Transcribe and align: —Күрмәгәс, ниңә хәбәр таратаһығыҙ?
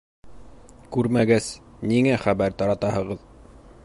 —Күрмәгәс, 0.95 1.49
ниңә 1.91 2.17
хәбәр 2.25 2.57
таратаһығыҙ? 2.63 3.23